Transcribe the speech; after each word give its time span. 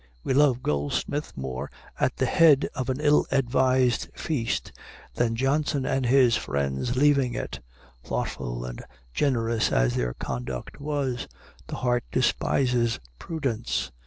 We 0.23 0.33
love 0.33 0.63
Goldsmith 0.63 1.31
more 1.37 1.69
at 1.99 2.15
the 2.17 2.25
head 2.25 2.67
of 2.73 2.89
an 2.89 2.99
ill 2.99 3.27
advised 3.29 4.09
feast 4.15 4.71
than 5.13 5.35
Johnson 5.35 5.85
and 5.85 6.07
his 6.07 6.35
friends 6.35 6.95
leaving 6.95 7.35
it, 7.35 7.59
thoughtful 8.03 8.65
and 8.65 8.83
generous 9.13 9.71
as 9.71 9.93
their 9.93 10.15
conduct 10.15 10.79
was. 10.81 11.27
The 11.67 11.75
heart 11.75 12.03
despises 12.11 12.99
prudence. 13.19 13.91